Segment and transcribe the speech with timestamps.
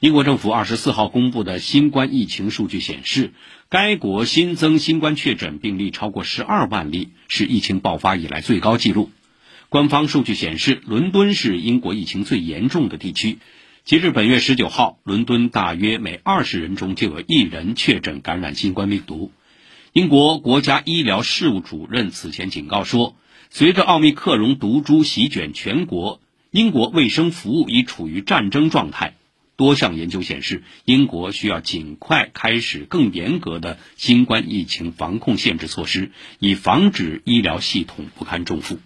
[0.00, 3.32] 英国政府二十四号公布的新冠疫情数据显示，
[3.68, 9.10] 该国新增新冠确诊病例超过十二万例，是疫情爆发以来最高纪录。
[9.68, 13.38] 官方数据显示，伦敦是英国疫情最严重的地区。
[13.84, 19.32] 截至本月十九号，伦敦大约每二十人中就有一人确诊感染新冠病毒。
[19.92, 23.16] 英国国家医疗事务主任此前警告说，
[23.50, 26.20] 随着奥密克戎毒株席卷全国，
[26.52, 29.14] 英国卫生服务已处于战争状态。
[29.58, 38.78] 多项研究显示，英国需要尽快开始更严格的新冠疫情防控限制措施，以防止医疗系统不堪重负。